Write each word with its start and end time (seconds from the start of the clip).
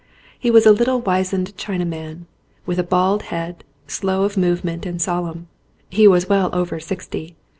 He 0.39 0.49
was 0.49 0.65
a 0.65 0.71
little 0.71 0.99
wizened 0.99 1.55
China 1.57 1.85
man, 1.85 2.25
with 2.65 2.79
a 2.79 2.83
bald 2.83 3.21
head, 3.29 3.63
slow 3.85 4.23
of 4.23 4.35
movement 4.35 4.83
and 4.83 4.99
solemn. 4.99 5.47
He 5.91 6.07
was 6.07 6.27
well 6.27 6.49
over 6.53 6.79
sixty. 6.79 7.35